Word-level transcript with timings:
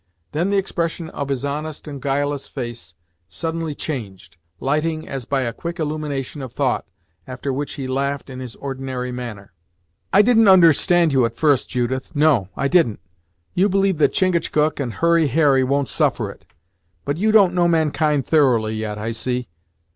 Then 0.31 0.49
the 0.49 0.57
expression 0.57 1.11
of 1.11 1.29
his 1.29 1.45
honest 1.45 1.87
and 1.87 2.01
guileless 2.01 2.47
face 2.47 2.95
suddenly 3.27 3.75
changed, 3.75 4.35
lighting 4.59 5.07
as 5.07 5.25
by 5.25 5.43
a 5.43 5.53
quick 5.53 5.77
illumination 5.79 6.41
of 6.41 6.51
thought, 6.53 6.87
after 7.27 7.53
which 7.53 7.73
he 7.73 7.85
laughed 7.87 8.27
in 8.27 8.39
his 8.39 8.55
ordinary 8.55 9.11
manner. 9.11 9.53
"I 10.11 10.23
didn't 10.23 10.47
understand 10.47 11.13
you, 11.13 11.23
at 11.23 11.35
first, 11.35 11.69
Judith; 11.69 12.15
no, 12.15 12.49
I 12.57 12.67
didn't! 12.67 12.99
You 13.53 13.69
believe 13.69 13.97
that 13.99 14.11
Chingachgook 14.13 14.79
and 14.79 14.91
Hurry 14.93 15.27
Harry 15.27 15.63
won't 15.63 15.87
suffer 15.87 16.31
it; 16.31 16.47
but 17.05 17.17
you 17.19 17.31
don't 17.31 17.53
know 17.53 17.67
mankind 17.67 18.25
thoroughly 18.25 18.73
yet, 18.73 18.97
I 18.97 19.11
see. 19.11 19.49